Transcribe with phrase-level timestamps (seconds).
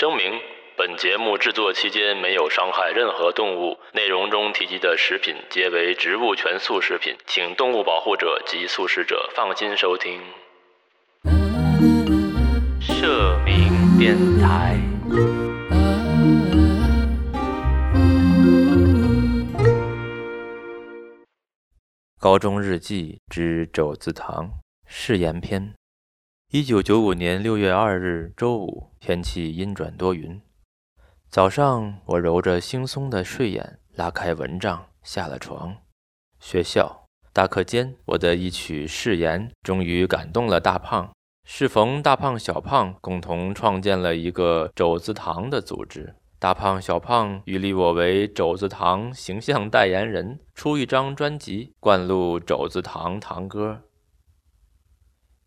[0.00, 0.40] 声明：
[0.78, 10.22] 本节目制作期间没有伤害任何动物，内容中提及的食品皆为植物全素食品，请动物保护者及素食者放心收听。
[12.80, 13.68] 社民
[13.98, 14.78] 电台。
[22.18, 24.48] 高中日记之肘子堂
[24.86, 25.74] 誓言篇。
[26.52, 30.42] 一九九五年六月二日周五，天气阴转多云。
[31.28, 35.76] 早上，我揉着惺忪的睡眼，拉开蚊帐，下了床。
[36.40, 41.12] 学校大课间，我的一曲誓言终于感动了大胖。
[41.44, 46.16] 适逢大胖、小胖共同创建了一个肘子堂的组织。
[46.40, 53.82] 大胖、小胖欲立我为肘子堂形象代言人，出一张专辑，灌录肘子堂堂歌。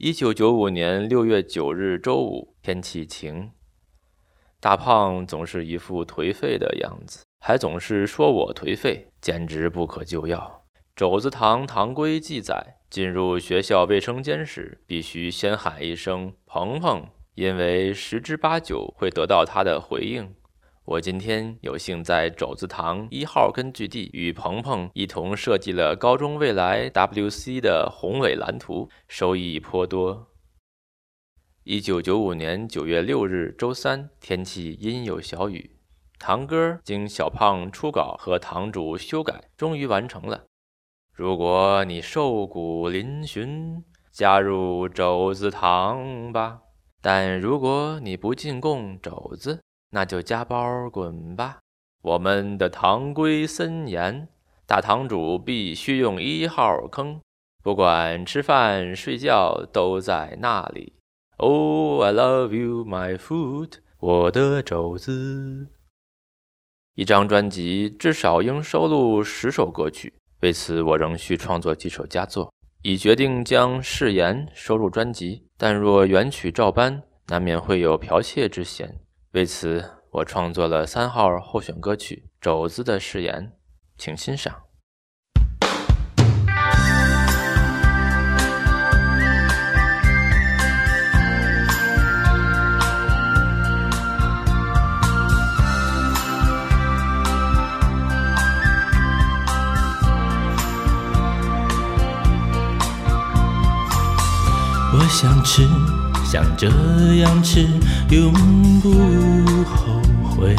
[0.00, 3.50] 一九九五年六月九日周五，天气晴。
[4.60, 10.64] 大胖总是一副颓废的样子，还总是说我颓废，简直不可救药。
[10.94, 20.32] 肘子堂堂规记载，进入学校卫生间时，必须先喊一声“鹏鹏”，因为十之八九会得到他的回应。
[20.90, 30.28] 我今天有幸在肘子堂一号根据地与鹏鹏一同设计了高中未来 WC 的宏伟蓝图，收益颇多。
[31.64, 35.76] 一九九五年九月六日周三，天气阴有小雨。
[36.18, 40.46] 堂哥经小胖初稿和堂主修改，终于完成了。
[41.12, 46.60] 如果你瘦骨嶙峋，加入肘子堂吧；
[47.02, 51.58] 但如果你不进贡肘子，那就加包滚吧！
[52.02, 54.28] 我们的堂规森严，
[54.66, 57.20] 大堂主必须用一号坑，
[57.62, 60.94] 不管吃饭睡觉都在那里。
[61.38, 65.68] Oh, I love you, my food，我的肘子。
[66.94, 75.46] 一张专辑至少应收录十首歌曲，为此我仍需创作几首佳作，已决定将誓言收入专辑。
[75.56, 78.98] 但若原曲照搬，难免会有剽窃之嫌。
[79.32, 83.34] 为此，我创作了三号候选歌曲《肘子的誓言》，
[83.98, 84.62] 请欣赏。
[104.90, 105.97] 我想吃。
[106.30, 106.68] 像这
[107.22, 107.66] 样吃，
[108.10, 108.30] 永
[108.82, 108.92] 不
[109.64, 110.54] 后悔。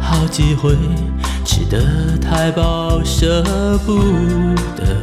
[0.00, 0.74] 好几回
[1.44, 3.44] 吃得太饱，舍
[3.84, 3.98] 不
[4.74, 4.96] 得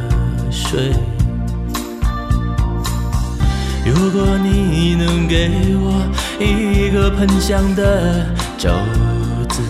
[0.50, 0.92] 睡。
[3.86, 6.04] 如果你能给我
[6.40, 8.26] 一个喷香的
[8.58, 8.72] 肘
[9.50, 9.62] 子，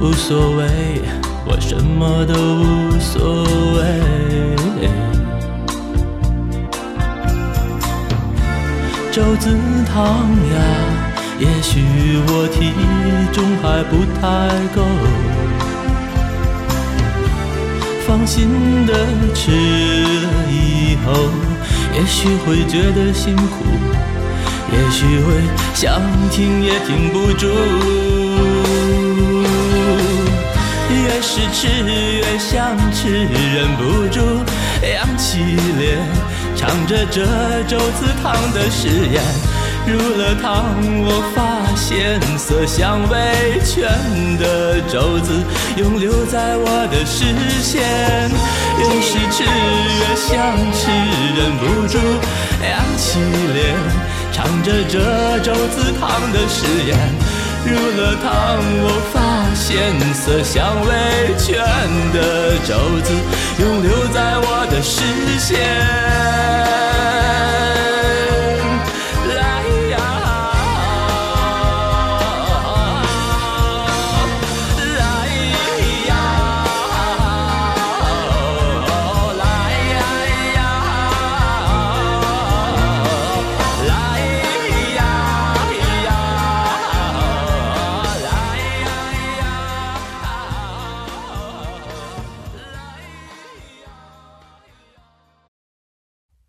[0.00, 1.02] 无所谓，
[1.46, 3.44] 我什么都无所
[3.74, 3.78] 谓。
[9.12, 9.48] 肘子
[9.86, 10.56] 糖呀，
[11.38, 11.80] 也许
[12.26, 12.72] 我体
[13.32, 14.22] 重还不太
[14.74, 14.82] 够。
[18.06, 18.48] 放心
[18.86, 18.92] 的
[19.32, 21.12] 吃了以后，
[21.94, 23.64] 也许会觉得辛苦，
[24.72, 25.28] 也许会
[25.74, 28.23] 想停也停不住。
[31.14, 34.20] 越是吃越想吃，忍不住
[34.82, 35.38] 扬起
[35.78, 35.96] 脸。
[36.56, 37.22] 唱着这
[37.68, 39.22] 肘子糖的誓言，
[39.86, 43.86] 入了汤，我发现色香味全
[44.38, 45.40] 的肘子
[45.76, 47.22] 永留在我的视
[47.62, 47.84] 线。
[48.76, 50.34] 越是吃越想
[50.72, 51.96] 吃，忍不住
[52.60, 53.20] 扬起
[53.54, 53.76] 脸，
[54.32, 56.98] 唱着这肘子糖的誓言，
[57.66, 59.16] 入了汤，我发
[59.54, 61.56] 现色香味全
[62.12, 63.08] 的肘子
[63.58, 65.02] 永留在我的视
[65.38, 65.54] 线。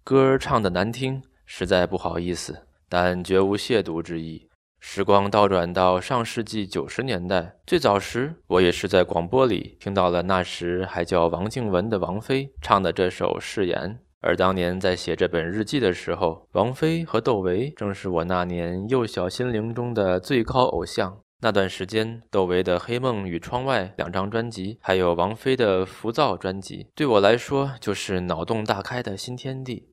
[0.06, 4.48] 歌唱的难听，实在不好意思，但绝无亵渎之意。
[4.80, 13.80] 时光倒转到上世纪九十年代，最早时，我也是在广播里听到了那时还叫王静文的王菲唱的这首《誓言》，
[14.22, 21.18] 而当年在写这本日记的时候，王菲和窦唯正是我那年幼小心灵中的最高偶像。
[21.42, 29.90] 那段时间，窦唯的《黑梦与窗外》两张专辑，还有王菲的《浮躁》专辑，对我来说就是脑洞大开的新天地。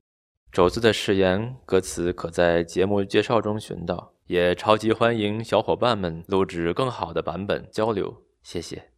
[0.53, 8.92] 肘子的誓言歌词可在节目介绍中寻到，也超级欢迎小伙伴们录制更好的版本交流，谢谢。